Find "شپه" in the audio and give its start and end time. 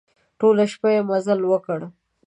0.71-0.89